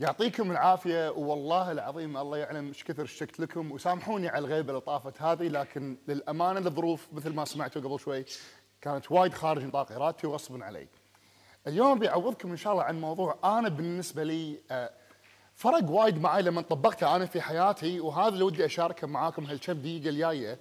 يعطيكم 0.00 0.50
العافية 0.50 1.10
والله 1.10 1.72
العظيم 1.72 2.16
الله 2.16 2.38
يعلم 2.38 2.68
إيش 2.68 2.84
كثر 2.84 3.04
اشتقت 3.04 3.40
لكم 3.40 3.72
وسامحوني 3.72 4.28
على 4.28 4.38
الغيبة 4.38 4.70
اللي 4.70 4.80
طافت 4.80 5.22
هذه 5.22 5.48
لكن 5.48 5.96
للأمانة 6.08 6.58
الظروف 6.60 7.06
مثل 7.12 7.34
ما 7.34 7.44
سمعتوا 7.44 7.82
قبل 7.82 8.00
شوي 8.00 8.24
كانت 8.80 9.12
وايد 9.12 9.34
خارج 9.34 9.64
نطاق 9.64 9.92
إرادتي 9.92 10.26
وغصبا 10.26 10.64
علي. 10.64 10.88
اليوم 11.66 11.98
بيعوضكم 11.98 12.50
إن 12.50 12.56
شاء 12.56 12.72
الله 12.72 12.84
عن 12.84 13.00
موضوع 13.00 13.38
أنا 13.44 13.68
بالنسبة 13.68 14.24
لي 14.24 14.60
آه، 14.70 14.90
فرق 15.54 15.90
وايد 15.90 16.20
معي 16.20 16.42
لما 16.42 16.62
طبقته 16.62 17.16
أنا 17.16 17.26
في 17.26 17.40
حياتي 17.40 18.00
وهذا 18.00 18.28
اللي 18.28 18.44
ودي 18.44 18.64
أشاركه 18.64 19.06
معاكم 19.06 19.44
هالكم 19.44 19.72
دقيقة 19.72 20.08
الجاية 20.08 20.58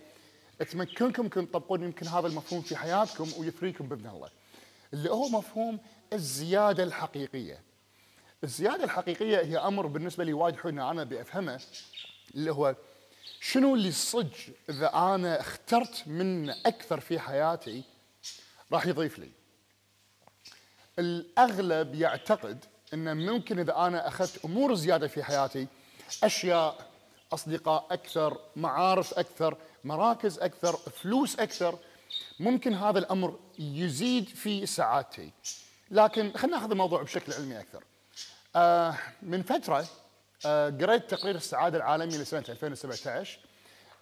تمكنكم 0.71 1.23
انكم 1.23 1.45
تطبقون 1.45 1.83
يمكن 1.83 2.07
هذا 2.07 2.27
المفهوم 2.27 2.61
في 2.61 2.75
حياتكم 2.75 3.27
ويثريكم 3.39 3.87
بإذن 3.87 4.07
الله. 4.07 4.29
اللي 4.93 5.09
هو 5.11 5.27
مفهوم 5.29 5.79
الزيادة 6.13 6.83
الحقيقية. 6.83 7.72
الزيادة 8.43 8.83
الحقيقية 8.83 9.37
هي 9.37 9.57
أمر 9.57 9.87
بالنسبة 9.87 10.23
لي 10.23 10.33
وايد 10.33 10.55
حلو 10.55 10.89
أنا 10.89 11.01
أبي 11.01 11.21
أفهمه 11.21 11.61
اللي 12.35 12.51
هو 12.51 12.75
شنو 13.41 13.75
اللي 13.75 13.91
صج 13.91 14.33
إذا 14.69 14.93
أنا 14.93 15.39
اخترت 15.39 16.03
من 16.07 16.49
أكثر 16.49 16.99
في 16.99 17.19
حياتي 17.19 17.83
راح 18.71 18.85
يضيف 18.85 19.19
لي. 19.19 19.29
الأغلب 20.99 21.95
يعتقد 21.95 22.65
ان 22.93 23.25
ممكن 23.25 23.59
إذا 23.59 23.77
أنا 23.77 24.07
أخذت 24.07 24.45
أمور 24.45 24.75
زيادة 24.75 25.07
في 25.07 25.23
حياتي 25.23 25.67
أشياء 26.23 26.87
أصدقاء 27.33 27.87
أكثر، 27.91 28.39
معارف 28.55 29.13
أكثر، 29.13 29.57
مراكز 29.83 30.39
أكثر، 30.39 30.75
فلوس 30.75 31.39
أكثر 31.39 31.77
ممكن 32.39 32.73
هذا 32.73 32.99
الأمر 32.99 33.39
يزيد 33.59 34.29
في 34.29 34.65
سعادتي. 34.65 35.31
لكن 35.91 36.31
خلينا 36.37 36.57
ناخذ 36.57 36.71
الموضوع 36.71 37.01
بشكل 37.03 37.33
علمي 37.33 37.59
أكثر. 37.59 37.83
آه 38.55 38.95
من 39.21 39.41
فترة 39.43 39.85
آه 40.45 40.69
قريت 40.69 41.09
تقرير 41.09 41.35
السعادة 41.35 41.77
العالمي 41.77 42.17
لسنة 42.17 42.43
2017 42.49 43.39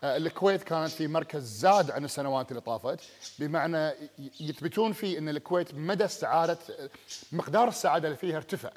آه 0.04 0.18
الكويت 0.18 0.64
كانت 0.64 0.92
في 0.92 1.08
مركز 1.08 1.44
زاد 1.44 1.92
عن 1.92 2.06
السنوات 2.06 2.50
اللي 2.52 2.62
طافت 2.62 3.00
بمعنى 3.40 3.94
يثبتون 4.40 4.94
فيه 4.94 5.18
إن 5.18 5.30
الكويت 5.30 5.76
مدى 5.76 6.04
السعادة 6.04 6.58
مقدار 7.32 7.68
السعادة 7.68 8.08
اللي 8.08 8.18
فيها 8.18 8.38
ارتفع. 8.38 8.72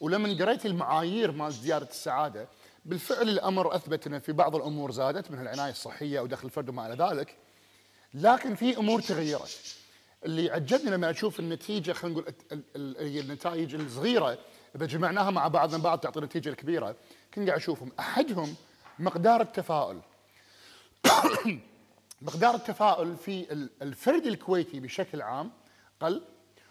ولما 0.00 0.44
قريت 0.44 0.66
المعايير 0.66 1.32
مال 1.32 1.52
زيادة 1.52 1.88
السعادة 1.90 2.48
بالفعل 2.84 3.28
الأمر 3.28 3.76
أثبت 3.76 4.06
ان 4.06 4.18
في 4.18 4.32
بعض 4.32 4.56
الأمور 4.56 4.90
زادت 4.92 5.30
من 5.30 5.40
العناية 5.40 5.70
الصحية 5.70 6.20
ودخل 6.20 6.46
الفرد 6.46 6.68
وما 6.68 6.92
إلى 6.92 7.04
ذلك 7.04 7.36
لكن 8.14 8.54
في 8.54 8.76
أمور 8.76 9.00
تغيرت. 9.00 9.76
اللي 10.24 10.50
عجبني 10.50 10.90
لما 10.90 11.10
أشوف 11.10 11.40
النتيجة 11.40 11.92
خلينا 11.92 12.20
نقول 12.20 12.34
النتائج 12.76 13.74
الصغيرة 13.74 14.38
إذا 14.76 14.86
جمعناها 14.86 15.30
مع 15.30 15.48
بعضنا 15.48 15.82
بعض 15.82 15.98
تعطي 15.98 16.18
النتيجه 16.18 16.48
الكبيرة 16.48 16.96
كنت 17.34 17.46
قاعد 17.48 17.60
أشوفهم. 17.60 17.92
أحدهم 17.98 18.54
مقدار 18.98 19.40
التفاؤل. 19.40 20.00
مقدار 22.22 22.54
التفاؤل 22.54 23.16
في 23.16 23.52
الفرد 23.82 24.26
الكويتي 24.26 24.80
بشكل 24.80 25.22
عام 25.22 25.50
قل 26.00 26.22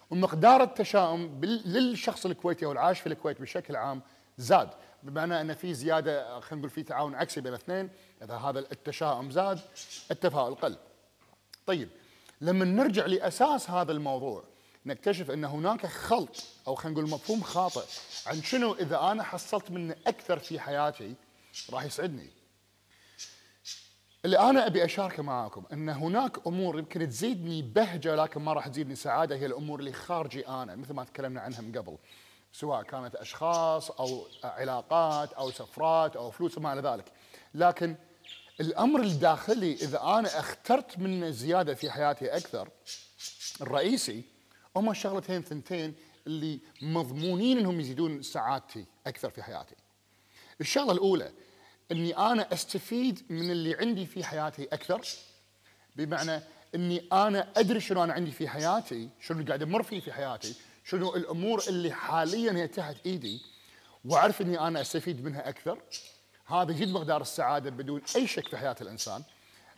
ومقدار 0.10 0.64
التشاؤم 0.64 1.42
للشخص 1.66 2.26
الكويتي 2.26 2.66
أو 2.66 2.72
العايش 2.72 3.00
في 3.00 3.08
الكويت 3.08 3.42
بشكل 3.42 3.76
عام 3.76 4.02
زاد. 4.38 4.70
بمعنى 5.04 5.42
إن 5.42 5.54
في 5.54 5.74
زيادة 5.74 6.40
خلينا 6.40 6.60
نقول 6.60 6.70
في 6.70 6.84
تعاون 6.84 7.16
عكسي 7.16 7.42
بين 7.42 7.54
الاثنين 7.54 7.90
إذا 8.22 8.36
هذا 8.36 8.60
التشاؤم 8.60 9.32
زاد 9.32 9.60
التفاؤل 10.12 10.56
قل. 10.56 10.78
طيب 11.66 11.90
لما 12.44 12.66
نرجع 12.66 13.06
لأساس 13.06 13.70
هذا 13.70 13.92
الموضوع 13.92 14.44
نكتشف 14.86 15.32
أن 15.32 15.46
هناك 15.46 15.86
خلط 15.86 16.44
أو 16.68 16.76
خلينا 16.76 17.00
نقول 17.00 17.12
مفهوم 17.12 17.42
خاطئ 17.42 17.84
عن 18.28 18.42
شنو 18.42 18.74
إذا 18.74 19.00
أنا 19.00 19.24
حصلت 19.24 19.72
منه 19.72 19.96
أكثر 20.08 20.40
في 20.40 20.60
حياتي 20.60 21.16
راح 21.70 21.84
يسعدني. 21.84 22.30
اللي 24.26 24.40
أنا 24.40 24.68
أبي 24.68 24.86
أشاركه 24.86 25.24
معاكم 25.24 25.64
أن 25.74 25.90
هناك 25.90 26.48
أمور 26.48 26.80
يمكن 26.80 27.10
تزيدني 27.10 27.62
بهجة 27.62 28.16
لكن 28.16 28.42
ما 28.42 28.54
راح 28.54 28.68
تزيدني 28.68 28.96
سعادة 28.96 29.36
هي 29.36 29.46
الأمور 29.46 29.80
اللي 29.80 29.94
خارجي 29.94 30.48
أنا 30.48 30.76
مثل 30.76 30.94
ما 30.94 31.04
تكلمنا 31.04 31.42
عنها 31.42 31.62
من 31.62 31.78
قبل. 31.78 31.98
سواء 32.54 32.84
كانت 32.84 33.16
أشخاص 33.16 33.92
أو 33.92 34.28
علاقات 34.44 35.34
أو 35.34 35.52
سفرات 35.52 36.16
أو 36.16 36.32
فلوس 36.32 36.58
وما 36.58 36.74
إلى 36.74 36.82
ذلك. 36.82 37.06
لكن 37.54 37.96
الأمر 38.60 39.02
الداخلي 39.02 39.74
إذا 39.74 40.02
أنا 40.02 40.40
اخترت 40.40 41.00
منه 41.00 41.30
زيادة 41.30 41.74
في 41.74 41.92
حياتي 41.92 42.38
أكثر 42.38 42.70
الرئيسي 43.62 44.24
هم 44.76 44.90
الشغلتين 44.90 45.42
ثنتين 45.42 45.96
اللي 46.28 46.60
مضمونين 46.82 47.58
إنهم 47.58 47.80
يزيدون 47.80 48.22
سعادتي 48.22 48.86
أكثر 49.08 49.30
في 49.30 49.44
حياتي. 49.44 49.76
الشغلة 50.62 50.92
الأولى 50.92 51.32
إني 51.92 52.18
أنا 52.18 52.54
أستفيد 52.54 53.22
من 53.30 53.52
اللي 53.52 53.76
عندي 53.76 54.06
في 54.06 54.24
حياتي 54.24 54.64
أكثر 54.64 55.02
بمعنى 55.96 56.42
إني 56.76 57.08
أنا 57.14 57.52
أدري 57.58 57.80
شنو 57.80 58.04
أنا 58.04 58.14
عندي 58.14 58.32
في 58.32 58.48
حياتي، 58.48 59.10
شنو 59.22 59.46
قاعد 59.46 59.62
أمر 59.62 59.84
فيه 59.84 60.00
في 60.00 60.14
حياتي، 60.14 60.56
شنو 60.86 61.16
الأمور 61.16 61.64
اللي 61.68 61.92
حاليا 61.92 62.52
هي 62.52 62.68
تحت 62.68 62.96
إيدي 63.06 63.42
وأعرف 64.06 64.42
إني 64.42 64.60
أنا 64.60 64.82
أستفيد 64.82 65.24
منها 65.26 65.50
أكثر 65.50 65.80
هذا 66.46 66.72
يزيد 66.72 66.90
مقدار 66.90 67.22
السعادة 67.22 67.70
بدون 67.70 68.02
أي 68.16 68.28
شك 68.28 68.48
في 68.48 68.58
حياة 68.58 68.76
الإنسان. 68.82 69.24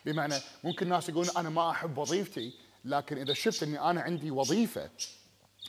بمعنى 0.06 0.36
ممكن 0.64 0.90
ناس 0.90 1.09
يقولون 1.09 1.30
أنا 1.38 1.50
ما 1.50 1.70
أحب 1.70 1.98
وظيفتي 1.98 2.53
لكن 2.86 3.18
إذا 3.18 3.34
شفت 3.34 3.64
إني 3.64 3.80
أنا 3.80 4.02
عندي 4.02 4.31
وظيفة 4.31 4.90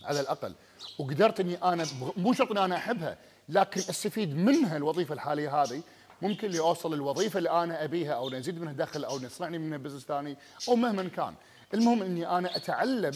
على 0.05 0.21
الأقل 0.21 0.55
وقدرت 0.99 1.41
إني 1.41 1.63
أنا 1.63 1.87
مو 2.17 2.33
شرط 2.33 2.51
إني 2.51 2.65
أنا 2.65 2.77
أحبها 2.77 3.19
لكن 3.49 3.81
أستفيد 3.81 4.37
منها 4.37 4.77
الوظيفة 4.77 5.15
الحالية 5.15 5.63
هذه 5.63 5.83
ممكن 6.23 6.49
لي 6.49 6.59
أوصل 6.59 6.95
للوظيفه 6.95 7.39
اللي 7.39 7.51
أنا 7.51 7.85
أبيها 7.85 8.13
أو 8.13 8.31
نزيد 8.31 8.61
منها 8.61 8.73
دخل 8.73 9.05
أو 9.05 9.19
نصنعني 9.19 9.59
منها 9.59 9.79
بزنس 9.79 10.03
ثاني 10.03 10.37
أو 10.69 10.77
مهما 10.77 11.09
كان. 11.09 11.35
المهم 11.75 12.03
إني 12.03 12.29
أنا 12.29 12.57
أتعلم 12.57 13.13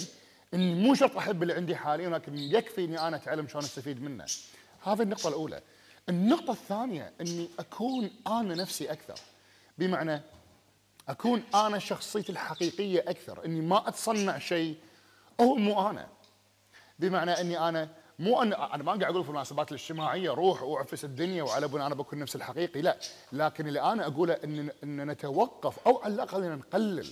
إني 0.55 0.75
مو 0.75 0.95
شرط 0.95 1.17
أحب 1.17 1.43
اللي 1.43 1.55
عندي 1.55 1.77
حاليا 1.77 2.09
ولكن 2.09 2.39
يكفي 2.39 2.85
إني 2.85 3.09
أنا 3.09 3.17
أتعلم 3.17 3.49
شلون 3.49 3.65
أستفيد 3.65 4.03
منه. 4.03 4.27
هذه 4.83 5.03
النقطة 5.03 5.29
الأولى. 5.29 5.63
النقطة 6.11 6.51
الثانية 6.53 7.13
إني 7.21 7.49
أكون 7.59 8.11
أنا 8.27 8.55
نفسي 8.55 8.93
أكثر. 8.93 9.15
بمعنى 9.79 10.21
أكون 11.09 11.43
أنا 11.55 11.79
شخصيتي 11.79 12.33
الحقيقية 12.33 13.05
أكثر. 13.09 13.45
إني 13.45 13.61
ما 13.61 13.89
أتصنع 13.89 14.39
شيء 14.39 14.77
هو 15.41 15.55
مو 15.55 15.91
أنا. 15.91 16.09
بمعنى 16.99 17.41
إني 17.41 17.69
أنا 17.69 17.89
مو 18.19 18.43
أنا 18.43 18.75
أنا 18.75 18.83
ما 18.83 18.93
قاعد 18.93 19.03
أقول 19.13 19.23
في 19.23 19.31
المناسبات 19.31 19.73
الاجتماعية 19.73 20.31
روح 20.31 20.63
وأعفس 20.63 21.05
الدنيا 21.05 21.43
وعلى 21.43 21.69
بنا 21.69 21.87
أنا 21.87 21.95
بكون 21.95 22.19
نفس 22.19 22.37
الحقيقي. 22.37 22.83
لا. 22.83 22.99
لكن 23.33 23.69
اللي 23.69 23.81
أنا 23.81 24.07
أقوله 24.07 24.35
ان 24.45 24.71
إن 24.85 25.11
نتوقف 25.11 25.79
أو 25.87 25.99
على 25.99 26.15
الأقل 26.15 26.49
نقلل 26.49 27.07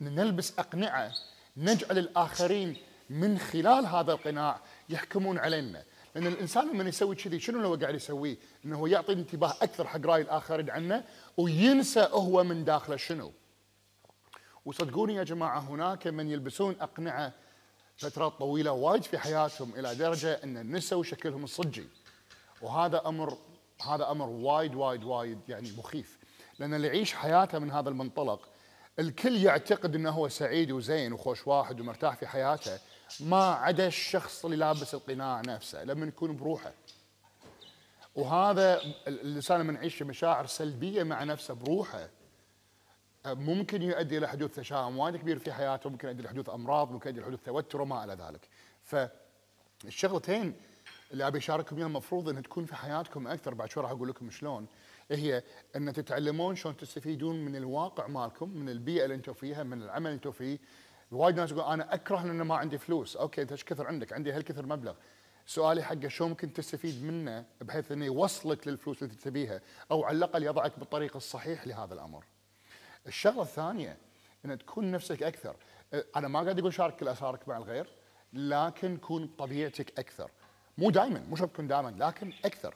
نلبس 0.00 0.58
أقنعة 0.58 1.12
نجعل 1.56 1.98
الآخرين 1.98 2.76
من 3.10 3.38
خلال 3.38 3.86
هذا 3.86 4.12
القناع 4.12 4.60
يحكمون 4.88 5.38
علينا. 5.38 5.82
لأن 6.14 6.26
الإنسان 6.26 6.68
لما 6.68 6.88
يسوي 6.88 7.14
كذي 7.14 7.40
شنو 7.40 7.56
اللي 7.56 7.68
هو 7.68 7.74
قاعد 7.74 7.94
يسويه؟ 7.94 8.38
إنه 8.64 8.78
هو 8.78 8.86
يعطي 8.86 9.12
انتباه 9.12 9.54
أكثر 9.62 9.86
حق 9.86 10.06
رأي 10.06 10.22
الاخرين 10.22 10.70
عنه 10.70 11.04
وينسى 11.36 12.08
هو 12.10 12.44
من 12.44 12.64
داخله 12.64 12.96
شنو. 12.96 13.32
وصدقوني 14.64 15.14
يا 15.14 15.22
جماعة 15.22 15.60
هناك 15.60 16.06
من 16.06 16.30
يلبسون 16.30 16.76
أقنعة 16.80 17.32
فترات 17.96 18.32
طويلة 18.32 18.72
وايد 18.72 19.02
في 19.02 19.18
حياتهم 19.18 19.74
إلى 19.74 19.94
درجة 19.94 20.32
إن 20.32 20.76
نسوا 20.76 21.02
شكلهم 21.02 21.44
الصجي. 21.44 21.84
وهذا 22.62 23.02
أمر 23.06 23.38
هذا 23.86 24.10
أمر 24.10 24.28
وايد 24.28 24.74
وايد 24.74 25.04
وايد 25.04 25.38
يعني 25.48 25.72
مخيف. 25.78 26.18
لأن 26.58 26.74
اللي 26.74 26.86
يعيش 26.86 27.14
حياته 27.14 27.58
من 27.58 27.70
هذا 27.70 27.88
المنطلق 27.88 28.48
الكل 28.98 29.36
يعتقد 29.36 29.94
إنه 29.94 30.10
هو 30.10 30.28
سعيد 30.28 30.70
وزين 30.70 31.12
وخوش 31.12 31.46
واحد 31.46 31.80
ومرتاح 31.80 32.16
في 32.16 32.26
حياته. 32.26 32.78
ما 33.20 33.44
عدا 33.44 33.86
الشخص 33.86 34.44
اللي 34.44 34.56
لابس 34.56 34.94
القناع 34.94 35.40
نفسه 35.40 35.84
لما 35.84 36.06
يكون 36.06 36.36
بروحه. 36.36 36.72
وهذا 38.14 38.80
الإنسان 39.08 39.60
لما 39.60 39.72
يعيش 39.72 40.02
مشاعر 40.02 40.46
سلبية 40.46 41.02
مع 41.02 41.24
نفسه 41.24 41.54
بروحه 41.54 42.08
ممكن 43.26 43.82
يؤدي 43.82 44.18
إلى 44.18 44.28
حدوث 44.28 44.54
تشاؤم 44.54 44.98
وايد 44.98 45.16
كبير 45.16 45.38
في 45.38 45.52
حياته 45.52 45.90
ممكن 45.90 46.08
يؤدي 46.08 46.22
لحدوث 46.22 46.50
أمراض 46.50 46.90
ممكن 46.90 47.08
يؤدي 47.10 47.20
لحدوث 47.20 47.40
توتر 47.44 47.80
وما 47.80 48.04
إلى 48.04 48.14
ذلك. 48.14 48.48
فالشغلتين 48.82 50.56
اللي 51.12 51.26
أبي 51.26 51.38
أشارككم 51.38 51.76
إياها 51.76 51.86
المفروض 51.86 52.28
إنها 52.28 52.42
تكون 52.42 52.64
في 52.64 52.76
حياتكم 52.76 53.28
أكثر 53.28 53.54
بعد 53.54 53.70
شوي 53.70 53.82
راح 53.82 53.90
أقول 53.90 54.08
لكم 54.08 54.30
شلون. 54.30 54.66
هي 55.16 55.42
أن 55.76 55.92
تتعلمون 55.92 56.56
شلون 56.56 56.76
تستفيدون 56.76 57.44
من 57.44 57.56
الواقع 57.56 58.06
مالكم 58.06 58.48
من 58.48 58.68
البيئة 58.68 59.04
اللي 59.04 59.14
أنتم 59.14 59.32
فيها 59.32 59.62
من 59.62 59.82
العمل 59.82 60.06
اللي 60.06 60.14
أنتم 60.14 60.30
فيه. 60.32 60.58
وايد 61.10 61.36
ناس 61.36 61.50
يقول 61.50 61.64
أنا 61.64 61.94
أكره 61.94 62.24
لأن 62.26 62.42
ما 62.42 62.56
عندي 62.56 62.78
فلوس. 62.78 63.16
أوكي 63.16 63.42
أنت 63.42 63.52
إيش 63.52 63.64
كثر 63.64 63.86
عندك؟ 63.86 64.12
عندي 64.12 64.32
هالكثر 64.32 64.66
مبلغ. 64.66 64.94
سؤالي 65.46 65.82
حقه 65.82 66.08
شو 66.08 66.28
ممكن 66.28 66.52
تستفيد 66.52 67.04
منه 67.04 67.44
بحيث 67.60 67.92
إنه 67.92 68.04
يوصلك 68.04 68.68
للفلوس 68.68 69.02
اللي 69.02 69.14
تبيها 69.14 69.60
أو 69.90 70.04
على 70.04 70.16
الأقل 70.16 70.42
يضعك 70.42 70.78
بالطريق 70.78 71.16
الصحيح 71.16 71.66
لهذا 71.66 71.94
الأمر؟ 71.94 72.24
الشغلة 73.06 73.42
الثانية 73.42 73.96
إن 74.44 74.58
تكون 74.58 74.90
نفسك 74.90 75.22
أكثر. 75.22 75.56
أنا 76.16 76.28
ما 76.28 76.40
قاعد 76.40 76.58
أقول 76.58 76.74
شارك 76.74 76.96
كل 76.96 77.08
اسرارك 77.08 77.48
مع 77.48 77.56
الغير 77.56 77.86
لكن 78.32 78.96
كون 78.96 79.26
طبيعتك 79.26 79.98
أكثر. 79.98 80.30
مو 80.78 80.90
دائما 80.90 81.20
مو 81.20 81.36
شرط 81.36 81.50
تكون 81.50 81.66
دائما 81.66 81.94
لكن 81.98 82.32
أكثر. 82.44 82.74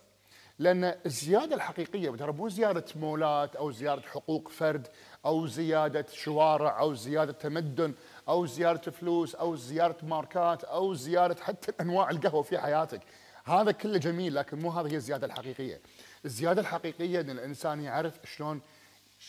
لأن 0.58 0.94
الزيادة 1.06 1.54
الحقيقية 1.54 2.10
ترى 2.10 2.32
مو 2.32 2.48
زيادة 2.48 2.84
مولات 2.96 3.56
أو 3.56 3.70
زيادة 3.70 4.02
حقوق 4.02 4.48
فرد 4.48 4.88
أو 5.24 5.46
زيادة 5.46 6.06
شوارع 6.12 6.80
أو 6.80 6.94
زيادة 6.94 7.32
تمدن 7.32 7.94
أو 8.28 8.46
زيادة 8.46 8.90
فلوس 8.90 9.34
أو 9.34 9.56
زيادة 9.56 9.96
ماركات 10.02 10.64
أو 10.64 10.94
زيادة 10.94 11.44
حتى 11.44 11.72
أنواع 11.80 12.10
القهوة 12.10 12.42
في 12.42 12.58
حياتك. 12.58 13.00
هذا 13.44 13.72
كله 13.72 13.98
جميل 13.98 14.34
لكن 14.34 14.58
مو 14.58 14.70
هذه 14.70 14.92
هي 14.92 14.96
الزيادة 14.96 15.26
الحقيقية. 15.26 15.80
الزيادة 16.24 16.60
الحقيقية 16.60 17.20
إن 17.20 17.30
الإنسان 17.30 17.80
يعرف 17.80 18.18
شلون 18.24 18.60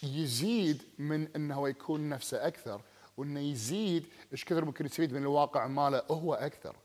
يزيد 0.03 0.83
من 0.99 1.27
إنه 1.35 1.69
يكون 1.69 2.09
نفسه 2.09 2.47
أكثر 2.47 2.81
وإنه 3.17 3.39
يزيد 3.39 4.05
إيش 4.31 4.45
كثر 4.45 4.65
ممكن 4.65 4.85
يستفيد 4.85 5.13
من 5.13 5.21
الواقع 5.21 5.67
ماله 5.67 6.03
هو 6.11 6.33
أكثر. 6.33 6.75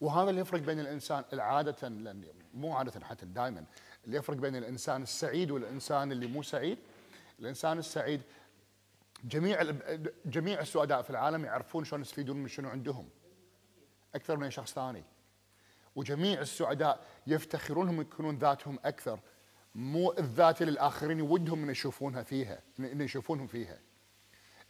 وهذا 0.00 0.30
اللي 0.30 0.40
يفرق 0.40 0.60
بين 0.60 0.80
الإنسان 0.80 1.24
العاده 1.32 1.88
لأن 1.88 2.24
مو 2.58 2.74
عادة 2.76 3.06
حتى 3.06 3.26
دائما 3.26 3.64
اللي 4.04 4.16
يفرق 4.16 4.36
بين 4.36 4.56
الإنسان 4.56 5.02
السعيد 5.02 5.50
والإنسان 5.50 6.12
اللي 6.12 6.26
مو 6.26 6.42
سعيد 6.42 6.78
الإنسان 7.40 7.78
السعيد 7.78 8.22
جميع 9.24 9.72
جميع 10.26 10.60
السعداء 10.60 11.02
في 11.02 11.10
العالم 11.10 11.44
يعرفون 11.44 11.84
شلون 11.84 12.02
يستفيدون 12.02 12.36
من 12.36 12.48
شنو 12.48 12.68
عندهم. 12.68 13.08
أكثر 14.14 14.36
من 14.36 14.50
شخص 14.50 14.74
ثاني. 14.74 15.04
وجميع 15.96 16.40
السعداء 16.40 17.06
يفتخرون 17.26 17.88
انهم 17.88 18.00
يكونون 18.00 18.38
ذاتهم 18.38 18.78
أكثر. 18.84 19.20
مو 19.74 20.12
الذات 20.18 20.62
اللي 20.62 20.72
الآخرين 20.72 21.20
ودهم 21.20 21.62
إن 21.62 21.70
يشوفونها 21.70 22.22
فيها 22.22 22.60
إن 22.78 23.00
يشوفونهم 23.00 23.46
فيها. 23.46 23.78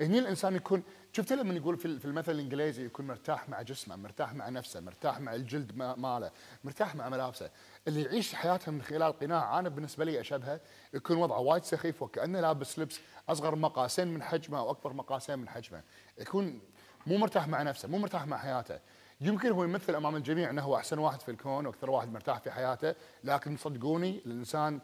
هني 0.00 0.18
الإنسان 0.18 0.56
يكون 0.56 0.82
شفت 1.12 1.32
لما 1.32 1.54
يقول 1.54 1.76
في 1.76 2.04
المثل 2.04 2.32
الإنجليزي 2.32 2.84
يكون 2.84 3.06
مرتاح 3.06 3.48
مع 3.48 3.62
جسمه، 3.62 3.96
مرتاح 3.96 4.34
مع 4.34 4.48
نفسه، 4.48 4.80
مرتاح 4.80 5.20
مع 5.20 5.34
الجلد 5.34 5.76
ماله، 5.76 6.30
مرتاح 6.64 6.94
مع 6.94 7.08
ملابسه، 7.08 7.50
اللي 7.88 8.02
يعيش 8.02 8.34
حياته 8.34 8.72
من 8.72 8.82
خلال 8.82 9.18
قناع 9.18 9.58
أنا 9.58 9.68
بالنسبة 9.68 10.04
لي 10.04 10.20
أشبهه 10.20 10.60
يكون 10.94 11.16
وضعه 11.16 11.38
وايد 11.38 11.64
سخيف 11.64 12.02
وكأنه 12.02 12.40
لابس 12.40 12.78
لبس 12.78 13.00
أصغر 13.28 13.56
مقاسين 13.56 14.08
من 14.08 14.22
حجمه 14.22 14.58
أو 14.58 14.70
أكبر 14.70 14.92
مقاسين 14.92 15.38
من 15.38 15.48
حجمه، 15.48 15.82
يكون 16.18 16.60
مو 17.06 17.16
مرتاح 17.16 17.48
مع 17.48 17.62
نفسه، 17.62 17.88
مو 17.88 17.98
مرتاح 17.98 18.26
مع 18.26 18.38
حياته. 18.38 18.78
يمكن 19.20 19.52
هو 19.52 19.64
يمثل 19.64 19.94
أمام 19.94 20.16
الجميع 20.16 20.50
إنه 20.50 20.62
هو 20.62 20.76
أحسن 20.76 20.98
واحد 20.98 21.20
في 21.20 21.30
الكون 21.30 21.66
وأكثر 21.66 21.90
واحد 21.90 22.12
مرتاح 22.12 22.38
في 22.38 22.50
حياته، 22.50 22.94
لكن 23.24 23.56
صدقوني 23.56 24.22
الإنسان 24.26 24.80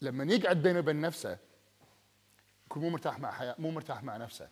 لما 0.00 0.24
يقعد 0.24 0.62
بينه 0.62 0.78
وبين 0.78 1.00
نفسه 1.00 1.38
يكون 2.74 2.82
مو 2.82 2.90
مرتاح 2.90 3.18
مع 3.18 3.30
حياة 3.30 3.54
مو 3.58 3.70
مرتاح 3.70 4.02
مع 4.02 4.16
نفسه. 4.16 4.48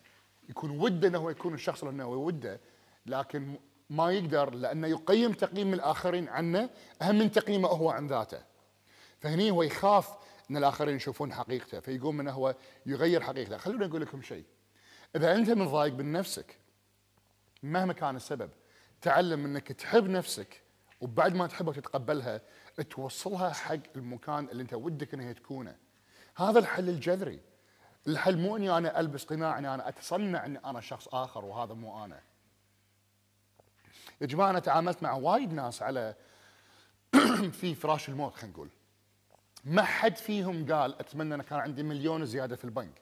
يكون 0.49 0.69
وده 0.69 1.07
إنه 1.07 1.31
يكون 1.31 1.53
الشخص 1.53 1.83
اللي 1.83 2.03
هو 2.03 2.25
وده 2.25 2.59
لكن 3.05 3.55
ما 3.89 4.11
يقدر 4.11 4.53
لأنه 4.53 4.87
يقيم 4.87 5.33
تقييم 5.33 5.73
الآخرين 5.73 6.29
عنه 6.29 6.69
أهم 7.01 7.15
من 7.15 7.31
تقييمه 7.31 7.69
هو 7.69 7.89
عن 7.89 8.07
ذاته. 8.07 8.41
فهني 9.19 9.51
هو 9.51 9.63
يخاف 9.63 10.09
إن 10.51 10.57
الآخرين 10.57 10.95
يشوفون 10.95 11.33
حقيقته 11.33 11.79
فيقوم 11.79 12.19
إنه 12.19 12.31
هو 12.31 12.55
يغير 12.85 13.21
حقيقته. 13.21 13.57
خلونا 13.57 13.87
نقول 13.87 14.01
لكم 14.01 14.21
شيء. 14.21 14.45
إذا 15.15 15.35
أنت 15.35 15.49
متضايق 15.49 15.93
من 15.93 16.11
نفسك 16.11 16.57
مهما 17.63 17.93
كان 17.93 18.15
السبب 18.15 18.49
تعلم 19.01 19.45
إنك 19.45 19.71
تحب 19.71 20.09
نفسك 20.09 20.61
وبعد 21.01 21.35
ما 21.35 21.47
تحبها 21.47 21.69
وتتقبلها 21.69 22.41
توصلها 22.89 23.49
حق 23.49 23.79
المكان 23.95 24.49
اللي 24.49 24.63
أنت 24.63 24.73
ودك 24.73 25.13
إنها 25.13 25.33
تكونه. 25.33 25.75
هذا 26.35 26.59
الحل 26.59 26.89
الجذري. 26.89 27.52
الحل 28.07 28.37
مو 28.37 28.57
إني 28.57 28.77
أنا 28.77 28.99
ألبس 28.99 29.23
قناع 29.23 29.57
إني 29.57 29.73
أنا 29.73 29.89
أتصنع 29.89 30.45
إني 30.45 30.59
أنا 30.65 30.81
شخص 30.81 31.07
آخر 31.07 31.45
وهذا 31.45 31.73
مو 31.73 32.05
أنا. 32.05 32.19
يا 34.21 34.27
جماعة 34.27 34.49
أنا 34.49 34.59
تعاملت 34.59 35.03
مع 35.03 35.13
وايد 35.13 35.53
ناس 35.53 35.81
على 35.81 36.15
في 37.59 37.75
فراش 37.75 38.09
الموت 38.09 38.33
خلينا 38.33 38.53
نقول. 38.53 38.69
ما 39.65 39.83
حد 39.83 40.17
فيهم 40.17 40.73
قال 40.73 40.99
أتمنى 40.99 41.35
أنا 41.35 41.43
كان 41.43 41.59
عندي 41.59 41.83
مليون 41.83 42.25
زيادة 42.25 42.55
في 42.55 42.65
البنك. 42.65 43.01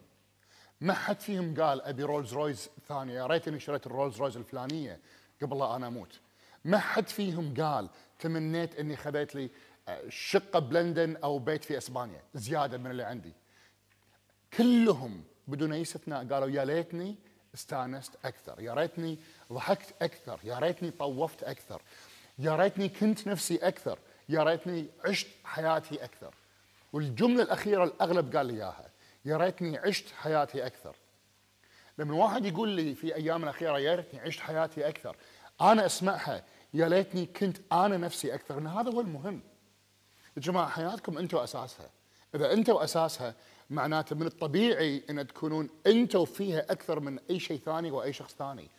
ما 0.82 0.94
حد 0.94 1.20
فيهم 1.20 1.62
قال 1.62 1.82
أبي 1.82 2.04
رولز 2.04 2.34
رويز 2.34 2.70
ثانية 2.88 3.14
يا 3.14 3.28
ريتني 3.28 3.60
شريت 3.60 3.88
الرولز 3.88 4.18
رويز 4.18 4.38
الفلانية 4.38 5.00
قبل 5.42 5.60
لا 5.60 5.76
أنا 5.76 5.88
أموت. 5.88 6.20
ما 6.66 6.78
حد 6.80 7.10
فيهم 7.10 7.54
قال 7.54 7.90
تمنيت 8.20 8.76
إني 8.76 8.96
خذيت 8.96 9.36
لي 9.36 9.50
آه، 9.88 10.10
شقة 10.10 10.60
بلندن 10.60 11.16
أو 11.16 11.40
بيت 11.40 11.64
في 11.64 11.78
إسبانيا 11.78 12.24
زيادة 12.34 12.78
من 12.78 12.92
اللي 12.92 13.04
عندي. 13.04 13.34
كلهم 14.58 15.24
بدون 15.48 15.74
أي 15.74 15.82
استثناء 15.82 16.28
قالوا 16.28 16.50
يا 16.50 16.66
ليتني 16.66 17.16
استانست 17.54 18.12
أكثر 18.26 18.62
يا 18.62 18.74
ريتني 18.74 19.20
ضحكت 19.54 19.94
أكثر 20.02 20.40
يا 20.44 20.60
ريتني 20.60 20.92
طوفت 20.92 21.44
أكثر 21.44 21.82
يا 22.40 22.56
ريتني 22.56 22.90
كنت 22.90 23.28
نفسي 23.28 23.56
أكثر 23.56 24.00
يا 24.30 24.44
ريتني 24.44 24.86
عشت 25.06 25.28
حياتي 25.44 26.04
أكثر. 26.04 26.34
والجملة 26.94 27.44
الأخيرة 27.44 27.84
الأغلب 27.84 28.36
قال 28.36 28.46
لي 28.46 28.54
إياها 28.54 28.90
يا 29.26 29.38
ريتني 29.38 29.78
عشت 29.78 30.12
حياتي 30.12 30.66
أكثر. 30.66 30.96
لما 31.98 32.16
واحد 32.16 32.46
يقول 32.46 32.70
لي 32.70 32.96
في 32.96 33.16
أيام 33.16 33.44
الأخيرة 33.44 33.80
يا 33.80 33.96
ريتني 33.96 34.20
عشت 34.20 34.40
حياتي 34.40 34.88
أكثر 34.88 35.16
أنا 35.62 35.86
أسمعها 35.86 36.44
يا 36.74 36.90
ليتني 36.90 37.26
كنت 37.26 37.58
أنا 37.72 37.98
نفسي 37.98 38.34
أكثر 38.34 38.58
إن 38.58 38.68
هذا 38.68 38.92
هو 38.92 39.02
المهم. 39.02 39.42
يا 40.38 40.42
جماعة 40.42 40.70
حياتكم 40.70 41.18
أنتم 41.18 41.38
اساسها 41.38 41.90
إذا 42.36 42.54
أنتم 42.54 42.78
اساسها 42.78 43.36
معناته 43.72 44.16
من 44.16 44.26
الطبيعي 44.28 45.04
إن 45.10 45.28
تكونون 45.28 45.70
أنتم 45.88 46.26
فيها 46.26 46.72
أكثر 46.72 47.00
من 47.00 47.20
أي 47.30 47.40
شيء 47.40 47.60
ثاني 47.60 47.92
وأي 47.92 48.14
شخص 48.14 48.36
ثاني. 48.36 48.70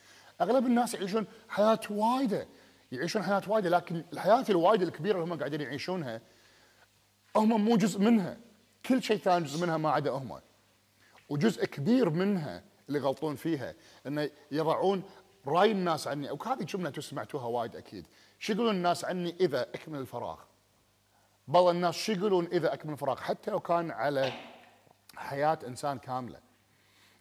أغلب 0.40 0.66
الناس 0.66 0.94
يعيشون 0.94 1.26
حياة 1.48 1.80
وايدة 1.90 2.48
يعيشون 2.92 3.22
حياة 3.22 3.42
وايدة 3.48 3.70
لكن 3.70 4.04
الحياة 4.12 4.44
الوايدة 4.48 4.84
الكبيرة 4.84 5.22
اللي 5.22 5.34
هم 5.34 5.38
قاعدين 5.38 5.60
يعيشونها 5.60 6.20
هم 7.36 7.64
مو 7.64 7.76
جزء 7.76 8.00
منها. 8.00 8.36
كل 8.86 9.02
شيء 9.02 9.16
ثاني 9.16 9.44
جزء 9.44 9.62
منها 9.62 9.76
ما 9.76 9.90
عدا 9.90 10.10
هم. 10.10 10.40
وجزء 11.28 11.64
كبير 11.64 12.10
منها 12.10 12.62
اللي 12.88 12.98
غلطون 12.98 13.36
فيها 13.36 13.74
إنه 14.06 14.30
يضعون 14.50 15.02
رأي 15.46 15.70
الناس 15.72 16.08
عني. 16.08 16.30
وهذه 16.30 16.62
جملة 16.62 16.88
أنتم 16.88 17.00
سمعتوها 17.00 17.46
وايد 17.46 17.76
أكيد. 17.76 18.06
شو 18.38 18.52
يقولون 18.52 18.74
الناس 18.74 19.04
عني 19.04 19.36
إذا 19.40 19.62
أكمل 19.62 19.98
الفراغ؟ 19.98 20.38
بعض 21.48 21.66
الناس 21.66 21.94
شو 21.94 22.12
يقولون 22.12 22.46
إذا 22.52 22.74
أكمل 22.74 22.92
الفراغ؟ 22.92 23.20
حتى 23.20 23.50
لو 23.50 23.60
كان 23.60 23.90
على 23.90 24.32
حياة 25.16 25.58
إنسان 25.66 25.98
كاملة. 25.98 26.40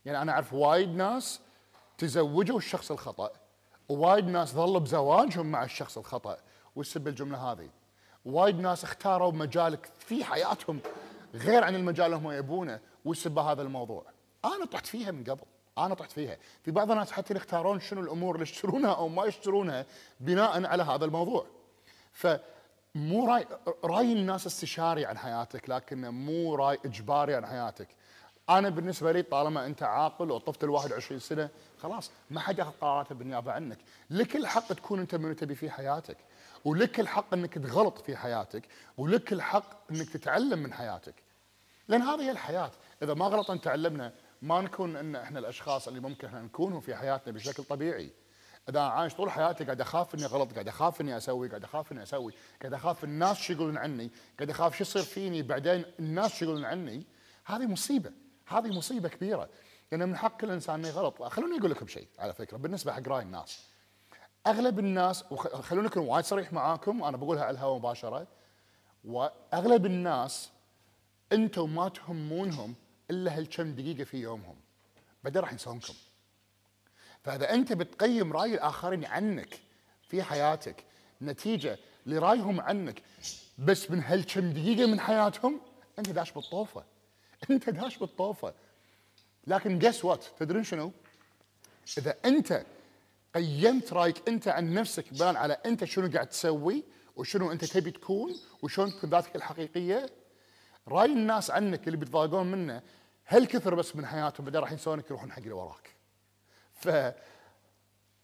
يعني 0.05 0.21
أنا 0.21 0.31
أعرف 0.31 0.53
وايد 0.53 0.89
ناس 0.89 1.41
تزوجوا 1.97 2.57
الشخص 2.57 2.91
الخطأ 2.91 3.31
ووايد 3.89 4.27
ناس 4.27 4.53
ظلوا 4.53 4.79
بزواجهم 4.79 5.51
مع 5.51 5.63
الشخص 5.63 5.97
الخطأ. 5.97 6.37
والسب 6.75 7.07
الجملة 7.07 7.51
هذه؟ 7.51 7.69
وايد 8.25 8.59
ناس 8.59 8.83
اختاروا 8.83 9.31
مجال 9.31 9.77
في 9.99 10.23
حياتهم 10.23 10.79
غير 11.33 11.63
عن 11.63 11.75
المجال 11.75 12.05
اللي 12.05 12.17
هم 12.17 12.31
يبونه. 12.31 12.79
والسب 13.05 13.39
هذا 13.39 13.61
الموضوع؟ 13.61 14.05
أنا 14.45 14.65
طحت 14.65 14.85
فيها 14.85 15.11
من 15.11 15.23
قبل. 15.23 15.43
أنا 15.77 15.93
طحت 15.93 16.11
فيها. 16.11 16.37
في 16.63 16.71
بعض 16.71 16.91
الناس 16.91 17.11
حتى 17.11 17.33
يختارون 17.33 17.79
شنو 17.79 18.01
الأمور 18.01 18.35
اللي 18.35 18.43
يشترونها 18.43 18.93
أو 18.93 19.07
ما 19.07 19.25
يشترونها 19.25 19.85
بناء 20.19 20.65
على 20.65 20.83
هذا 20.83 21.05
الموضوع. 21.05 21.45
فمو 22.95 23.25
راي 23.27 23.47
راي 23.83 24.13
الناس 24.13 24.47
استشاري 24.47 25.05
عن 25.05 25.17
حياتك 25.17 25.69
لكنه 25.69 26.09
مو 26.09 26.55
راي 26.55 26.79
إجباري 26.85 27.35
عن 27.35 27.45
حياتك. 27.45 27.87
أنا 28.49 28.69
بالنسبة 28.69 29.11
لي 29.11 29.21
طالما 29.21 29.65
أنت 29.65 29.83
عاقل 29.83 30.31
وطفت 30.31 30.63
ال 30.63 30.69
21 30.69 31.19
سنة 31.19 31.49
خلاص 31.77 32.11
ما 32.29 32.39
حد 32.39 32.59
ياخذ 32.59 32.71
قراراته 32.71 33.15
بالنيابة 33.15 33.51
عنك. 33.51 33.77
لك 34.09 34.35
الحق 34.35 34.73
تكون 34.73 34.99
أنت 34.99 35.15
من 35.15 35.35
تبي 35.35 35.55
في 35.55 35.69
حياتك 35.69 36.17
ولك 36.65 36.99
الحق 36.99 37.33
أنك 37.33 37.53
تغلط 37.53 37.97
في 37.97 38.15
حياتك 38.15 38.63
ولك 38.97 39.33
الحق 39.33 39.91
أنك 39.91 40.09
تتعلم 40.09 40.59
من 40.59 40.73
حياتك. 40.73 41.15
لأن 41.87 42.01
هذه 42.01 42.21
هي 42.21 42.31
الحياة. 42.31 42.71
إذا 43.03 43.13
ما 43.13 43.25
غلطا 43.25 43.55
تعلمنا 43.57 44.13
ما 44.41 44.61
نكون 44.61 44.95
إن 44.95 45.15
إحنا 45.15 45.39
الأشخاص 45.39 45.87
اللي 45.87 45.99
ممكن 45.99 46.27
نكونهم 46.31 46.79
في 46.81 46.95
حياتنا 46.95 47.33
بشكل 47.33 47.63
طبيعي. 47.63 48.11
إذا 48.69 48.79
عايش 48.79 49.13
طول 49.13 49.31
حياتي 49.31 49.63
قاعد 49.63 49.81
أخاف 49.81 50.15
إني 50.15 50.25
غلط 50.25 50.53
قاعد 50.53 50.67
أخاف 50.67 51.01
إني 51.01 51.17
أسوي 51.17 51.47
قاعد 51.47 51.63
أخاف 51.63 51.91
إني 51.91 52.03
أسوي 52.03 52.33
قاعد 52.61 52.73
أخاف 52.73 53.03
الناس 53.03 53.37
شو 53.37 53.53
يقولون 53.53 53.77
عني 53.77 54.11
قاعد 54.37 54.49
أخاف 54.49 54.77
شو 54.77 54.81
يصير 54.81 55.01
فيني 55.01 55.41
بعدين 55.41 55.85
الناس 55.99 56.35
شو 56.35 56.45
يقولون 56.45 56.65
عني. 56.65 57.05
هذه 57.45 57.67
مصيبة 57.67 58.11
هذه 58.47 58.67
مصيبة 58.67 59.09
كبيرة. 59.09 59.49
لأن 59.91 60.09
من 60.09 60.17
حق 60.17 60.41
كل 60.41 60.51
انسان 60.51 60.75
إنه 60.75 60.87
يغلط. 60.87 61.23
خلوني 61.23 61.59
أقول 61.59 61.71
لكم 61.71 61.87
شيء 61.87 62.07
على 62.19 62.33
فكرة 62.33 62.57
بالنسبة 62.57 62.93
حق 62.93 63.07
رأي 63.07 63.23
الناس. 63.23 63.67
أغلب 64.47 64.79
الناس 64.79 65.31
وخلوني 65.31 65.87
أكون 65.87 66.07
وايد 66.07 66.25
صريح 66.25 66.53
معاكم 66.53 67.01
وأنا 67.01 67.17
بقولها 67.17 67.43
على 67.43 67.53
الهواء 67.53 67.77
مباشرة 67.77 68.27
وأغلب 69.03 69.85
الناس 69.85 70.49
أنتم 71.31 71.75
ما 71.75 71.89
تهمونهم 71.89 72.75
إلا 73.11 73.37
هالكم 73.37 73.75
دقيقة 73.75 74.03
في 74.03 74.17
يومهم. 74.17 74.55
بعدين 75.23 75.41
راح 75.41 75.51
ينسونكم 75.51 75.93
فإذا 77.23 77.53
أنت 77.53 77.73
بتقيم 77.73 78.33
رأي 78.33 78.53
الآخرين 78.53 79.05
عنك 79.05 79.59
في 80.09 80.23
حياتك 80.23 80.83
نتيجة 81.21 81.77
لرأيهم 82.05 82.61
عنك 82.61 83.01
بس 83.57 83.91
من 83.91 84.03
هالكم 84.03 84.53
دقيقة 84.53 84.85
من 84.85 84.99
حياتهم 84.99 85.61
أنت 85.99 86.09
داش 86.09 86.31
بالطوفة. 86.31 86.83
أنت 87.51 87.69
داش 87.69 87.97
بالطوفة. 87.97 88.53
لكن 89.47 89.79
جس 89.79 90.05
وات 90.05 90.25
تدرون 90.39 90.63
شنو؟ 90.63 90.91
إذا 91.97 92.15
أنت 92.25 92.65
قيمت 93.35 93.93
رأيك 93.93 94.27
أنت 94.29 94.47
عن 94.47 94.73
نفسك 94.73 95.13
بناء 95.13 95.35
على 95.35 95.53
أنت 95.53 95.83
شنو 95.83 96.11
قاعد 96.11 96.27
تسوي 96.27 96.83
وشنو 97.15 97.51
أنت 97.51 97.65
تبي 97.65 97.91
تكون 97.91 98.35
وشلون 98.61 98.91
تكون 98.91 99.09
ذاتك 99.09 99.35
الحقيقية 99.35 100.09
رأي 100.87 101.11
الناس 101.11 101.51
عنك 101.51 101.87
اللي 101.87 101.97
بيتضايقون 101.97 102.51
منه 102.51 102.81
هل 103.25 103.45
كثر 103.45 103.75
بس 103.75 103.95
من 103.95 104.05
حياتهم 104.05 104.45
بعدين 104.45 104.61
راح 104.61 104.71
ينسونك 104.71 105.05
يروحون 105.05 105.31
حق 105.31 105.39
اللي 105.39 105.51
وراك. 105.51 105.95
ف 106.81 106.87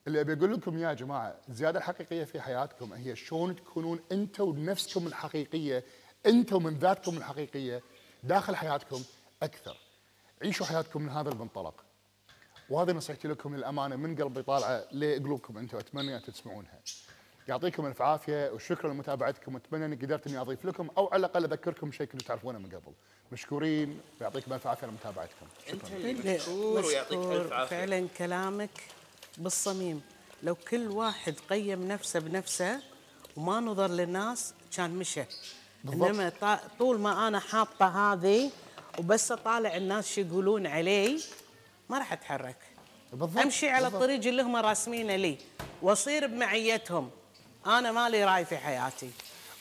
اللي 0.07 0.21
أبي 0.21 0.33
أقول 0.33 0.53
لكم 0.53 0.77
يا 0.77 0.93
جماعة 0.93 1.35
الزيادة 1.49 1.79
الحقيقية 1.79 2.23
في 2.23 2.41
حياتكم 2.41 2.93
هي 2.93 3.15
شلون 3.15 3.55
تكونون 3.55 3.99
أنتم 4.11 4.51
بنفسكم 4.51 5.07
الحقيقية 5.07 5.83
أنتم 6.25 6.63
من 6.63 6.73
ذاتكم 6.73 7.17
الحقيقية 7.17 7.81
داخل 8.23 8.55
حياتكم 8.55 9.03
أكثر. 9.43 9.77
عيشوا 10.41 10.65
حياتكم 10.65 11.01
من 11.01 11.09
هذا 11.09 11.29
المنطلق. 11.29 11.83
وهذه 12.69 12.91
نصيحتي 12.91 13.27
لكم 13.27 13.55
للأمانة 13.55 13.95
من 13.95 14.15
قلبي 14.15 14.41
طالعة 14.43 14.85
لقلوبكم 14.91 15.57
أنتم 15.57 15.77
أتمنى 15.77 16.15
أن 16.15 16.21
تسمعونها. 16.21 16.79
يعطيكم 17.47 17.85
الف 17.85 18.01
عافية 18.01 18.51
وشكرا 18.51 18.93
لمتابعتكم 18.93 19.55
وأتمنى 19.55 19.85
أني 19.85 19.95
قدرت 19.95 20.27
أني 20.27 20.37
أضيف 20.41 20.65
لكم 20.65 20.89
أو 20.97 21.07
على 21.07 21.19
الأقل 21.19 21.43
أذكركم 21.43 21.91
شيء 21.91 22.05
كنتوا 22.07 22.27
تعرفونه 22.27 22.59
من 22.59 22.65
قبل. 22.65 22.93
مشكورين 23.31 23.99
ويعطيكم 24.21 24.53
الف 24.53 24.67
عافية 24.67 24.87
لمتابعتكم. 24.87 25.45
أنت 25.73 25.85
شكرا 25.85 25.97
اللي 25.97 26.35
مشكور 26.35 26.85
ويعطيك. 26.85 27.17
الف 27.17 27.53
عافية. 27.53 27.75
فعلا 27.77 28.07
كلامك 28.17 28.69
بالصميم. 29.37 30.01
لو 30.43 30.55
كل 30.55 30.87
واحد 30.87 31.35
قيم 31.49 31.87
نفسه 31.87 32.19
بنفسه 32.19 32.79
وما 33.37 33.59
نظر 33.59 33.87
للناس 33.91 34.53
كان 34.77 34.91
مشى. 34.95 35.23
بالضبط. 35.83 36.09
إنما 36.09 36.31
طا- 36.41 36.77
طول 36.79 36.99
ما 36.99 37.27
أنا 37.27 37.39
حاطة 37.39 38.13
هذه 38.13 38.51
وبس 38.99 39.31
أطالع 39.31 39.75
الناس 39.75 40.15
شو 40.15 40.21
يقولون 40.21 40.67
علي 40.67 41.19
ما 41.89 41.97
راح 41.97 42.13
أتحرك. 42.13 42.57
بالضبط 43.13 43.37
أمشي 43.43 43.69
على 43.69 43.83
بالضبط. 43.83 44.01
الطريق 44.01 44.27
اللي 44.27 44.41
هم 44.41 44.55
راسمينه 44.55 45.15
لي 45.15 45.37
وأصير 45.81 46.27
بمعيتهم. 46.27 47.09
أنا 47.67 47.91
مالي 47.91 48.23
رأي 48.25 48.45
في 48.45 48.57
حياتي. 48.57 49.09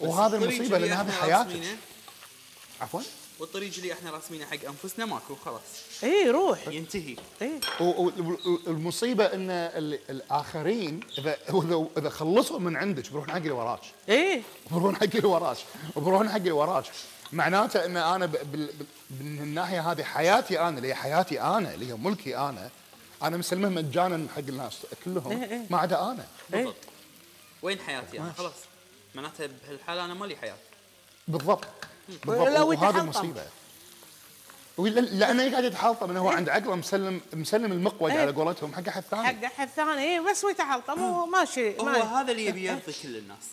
وهذا 0.01 0.37
المصيبه 0.37 0.79
لأن 0.79 0.93
هذه 0.93 1.11
إحنا 1.11 1.13
حياتك. 1.23 1.51
راسمينه- 1.51 2.83
عفوا. 2.83 3.01
والطريق 3.39 3.73
اللي 3.77 3.93
إحنا 3.93 4.11
راسمينه 4.11 4.47
حق 4.47 4.57
أنفسنا 4.69 5.05
ماكو 5.07 5.35
خلاص. 5.45 5.61
إي 6.05 6.31
روح. 6.31 6.69
ينتهي. 6.69 7.17
إي. 7.43 7.61
والمصيبه 7.81 9.25
إن 9.25 9.51
ال- 9.51 9.99
الآخرين 10.11 11.01
اذا 11.19 11.37
اذا 11.55 11.87
إذا 11.99 12.09
خلصوا 12.11 12.59
من 12.59 12.77
عندك 12.77 13.09
بيروحون 13.09 13.31
حق 13.31 13.37
اللي 13.37 13.51
وراك. 13.51 13.81
إي. 14.09 14.43
بيروحون 14.71 14.97
حق 14.97 15.03
اللي 15.03 15.29
وراك. 15.29 15.57
وبيروحون 15.97 16.29
حق 16.31 16.37
اللي 16.37 16.51
وراك. 16.51 16.85
معناته 17.33 17.85
إن 17.85 17.97
أنا 17.97 18.27
ب- 18.27 18.31
بال- 18.53 18.71
بال- 18.73 18.87
من 19.27 19.39
الناحية 19.43 19.91
هذه 19.93 20.03
حياتي 20.03 20.61
أنا 20.61 20.77
اللي 20.77 20.89
هي 20.89 20.95
حياتي 20.95 21.41
أنا 21.41 21.75
اللي 21.75 21.89
هي 21.89 21.95
ملكي 21.95 22.37
أنا. 22.37 22.71
أنا 23.23 23.37
مسلمه 23.37 23.69
مجانا 23.69 24.27
حق 24.37 24.39
الناس 24.39 24.77
كلهم. 25.05 25.67
ما 25.71 25.79
عدا 25.79 26.03
أنا. 26.03 26.27
بالضبط. 26.51 26.75
وين 27.67 27.79
حياتي 27.81 28.19
أنا؟ 28.21 28.33
خلاص. 28.39 28.53
معناتها 29.15 29.47
بهالحالة 29.47 30.05
أنا 30.05 30.15
مالي 30.15 30.37
حياة. 30.37 30.57
بالضبط. 31.29 31.65
بالضبط. 32.09 32.39
وهذه. 32.59 33.01
المصيبه 33.01 33.47
لأنه 34.79 35.51
قاعد 35.51 35.65
يتحلطم 35.65 36.11
انه 36.11 36.21
هو 36.21 36.29
عند 36.29 36.49
عقله 36.49 36.77
مسلم 36.77 37.21
مسلم 37.33 37.73
المقود 37.73 38.11
إيه. 38.11 38.19
على 38.21 38.33
قولتهم 38.33 38.75
حق 38.75 38.89
أحد 38.89 39.03
ثاني. 39.03 39.27
حق 39.27 39.45
أحد 39.45 39.69
ثاني. 39.69 40.03
اي 40.15 40.21
بس 40.21 40.45
ويتحلطم. 40.45 41.01
هو 41.01 41.27
ماشي 41.27 41.79
هو 41.79 41.85
ما- 41.85 42.21
هذا 42.21 42.33
اللي 42.33 42.47
يبي 42.47 42.65
يرضي 42.65 42.93
كل 43.03 43.17
الناس. 43.17 43.45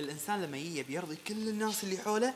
الإنسان 0.00 0.42
لما 0.42 0.56
يجي 0.56 0.78
يبي 0.78 0.94
يرضي 0.94 1.16
كل 1.28 1.48
الناس 1.48 1.84
اللي 1.84 1.98
حوله 1.98 2.34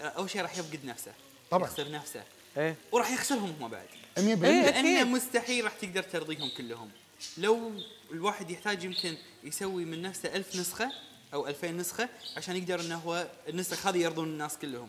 آه، 0.00 0.04
أول 0.04 0.30
شيء 0.30 0.42
راح 0.42 0.58
يفقد 0.58 0.84
نفسه. 0.84 1.12
طبعاً. 1.50 1.68
يخسر 1.68 1.90
نفسه. 1.90 2.22
إيه. 2.56 2.76
وراح 2.92 3.10
يخسرهم 3.10 3.56
هم 3.60 3.68
بعد. 3.68 3.86
100% 4.18 4.20
إيه. 4.44 4.70
لأنه. 4.70 5.04
مستحيل 5.04 5.64
راح 5.64 5.72
تقدر 5.72 6.02
ترضيهم 6.02 6.50
كلهم. 6.56 6.90
لو 7.38 7.72
الواحد 8.12 8.50
يحتاج 8.50 8.84
يمكن 8.84 9.16
يسوي 9.44 9.84
من 9.84 10.02
نفسه 10.02 10.36
ألف 10.36 10.56
نسخة 10.56 10.92
أو 11.34 11.48
ألفين 11.48 11.76
نسخة 11.76 12.08
عشان 12.36 12.56
يقدر 12.56 12.80
إنه 12.80 12.96
هو 12.96 13.26
النسخ 13.48 13.86
هذه 13.86 13.98
يرضون 13.98 14.28
الناس 14.28 14.58
كلهم. 14.58 14.88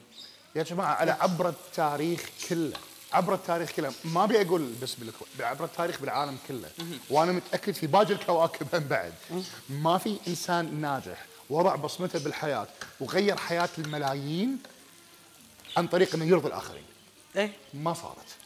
يا 0.55 0.63
جماعة 0.63 0.93
على 0.93 1.11
عبر 1.11 1.49
التاريخ 1.49 2.29
كله 2.49 2.77
عبر 3.13 3.33
التاريخ 3.33 3.71
كله 3.71 3.93
ما 4.03 4.23
أبي 4.23 4.41
أقول 4.41 4.73
بس 4.81 4.95
بالكويت 4.95 5.29
عبر 5.39 5.65
التاريخ 5.65 6.01
بالعالم 6.01 6.37
كله. 6.47 6.69
وأنا 7.09 7.31
متأكد 7.31 7.73
في 7.73 7.87
باقي 7.87 8.13
الكواكب 8.13 8.75
هم 8.75 8.83
بعد. 8.83 9.13
ما 9.69 9.97
في 9.97 10.17
إنسان 10.27 10.81
ناجح 10.81 11.25
وضع 11.49 11.75
بصمته 11.75 12.19
بالحياة 12.19 12.67
وغير 12.99 13.37
حياة 13.37 13.69
الملايين 13.77 14.57
عن 15.77 15.87
طريق 15.87 16.15
إنه 16.15 16.25
يرضي 16.25 16.47
الآخرين. 16.47 16.83
إيه. 17.35 17.51
ما 17.73 17.93
صارت. 17.93 18.40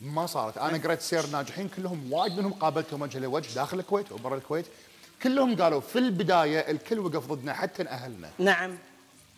ما 0.00 0.26
صارت. 0.26 0.58
أنا 0.58 0.78
قريت 0.78 1.00
سير 1.00 1.26
ناجحين 1.26 1.68
كلهم 1.68 2.12
وايد 2.12 2.38
منهم 2.38 2.52
قابلتهم 2.52 3.02
وجه 3.02 3.18
لوجه 3.18 3.54
داخل 3.54 3.78
الكويت 3.78 4.12
وبرا 4.12 4.36
الكويت. 4.36 4.66
كلهم 5.22 5.62
قالوا 5.62 5.80
في 5.80 5.98
البداية 5.98 6.70
الكل 6.70 6.98
وقف 6.98 7.26
ضدنا 7.26 7.52
حتى 7.54 7.82
أهلنا. 7.82 8.30
نعم. 8.38 8.78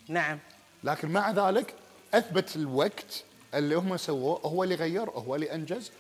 نعم. 0.09 0.39
لكن 0.85 1.09
مع 1.09 1.31
ذلك 1.31 1.75
أثبت 2.15 2.57
الوقت 2.57 3.25
اللي 3.55 3.75
هم 3.75 3.97
سووه 3.97 4.41
هو 4.45 4.65
اللي 4.65 4.75
غير 4.75 5.11
هو 5.11 5.35
اللي 5.35 5.55
أنجز 5.55 5.91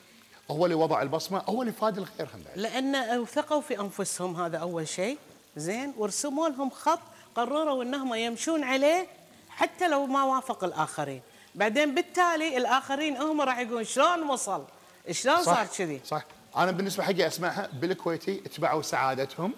هو 0.50 0.64
اللي 0.64 0.74
وضع 0.76 1.02
البصمة 1.02 1.38
هو 1.38 1.62
اللي 1.62 1.72
فاد 1.72 1.98
الغير 1.98 2.28
هم 2.34 2.42
بعد. 2.46 2.58
لأن 2.58 2.94
اوثقوا 2.94 3.60
في 3.60 3.80
أنفسهم 3.80 4.36
هذا 4.40 4.58
أول 4.58 4.88
شيء. 4.88 5.18
زين. 5.56 5.94
ورسموا 5.96 6.48
لهم 6.48 6.70
خط 6.70 7.00
قرروا 7.34 7.82
إنهم 7.82 8.14
يمشون 8.14 8.64
عليه 8.64 9.06
حتى 9.48 9.88
لو 9.88 10.06
ما 10.06 10.24
وافق 10.24 10.64
الآخرين. 10.64 11.22
بعدين 11.56 11.94
بالتالي 11.94 12.56
الآخرين 12.56 13.16
هم 13.16 13.40
راح 13.40 13.58
يقولون 13.58 13.84
شلون 13.84 14.22
وصل؟ 14.22 14.64
شلون 15.10 15.42
صار 15.42 15.66
كذي؟ 15.66 16.00
صح. 16.04 16.24
أنا 16.56 16.70
بالنسبة 16.70 17.02
حقي 17.02 17.26
أسمعها 17.26 17.68
بالكويتي 17.72 18.42
اتبعوا 18.46 18.82
سعادتهم 18.82 19.52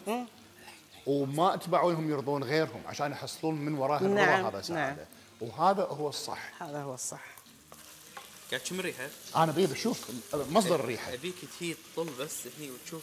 وما 1.06 1.54
اتبعوا 1.54 1.92
لهم 1.92 2.10
يرضون 2.10 2.44
غيرهم 2.44 2.82
عشان 2.86 3.12
يحصلون 3.12 3.54
من 3.54 3.74
وراها 3.74 4.00
الرضا 4.00 4.14
نعم، 4.14 4.46
هذا 4.46 4.62
سعادة. 4.62 5.06
وهذا 5.40 5.82
هو 5.82 6.08
الصح. 6.08 6.62
هذا 6.62 6.82
هو 6.82 6.94
الصح. 6.94 7.24
قاعد 8.50 8.60
تشم 8.60 8.80
الريحه 8.80 9.08
أنا 9.36 9.52
بيد 9.52 9.70
أشوف 9.70 10.10
مصدر 10.34 10.74
الريحه 10.74 11.14
أبيك 11.14 11.34
تجي 11.60 11.76
تطل 11.94 12.10
بس 12.20 12.48
هني 12.58 12.70
وتشوف 12.70 13.02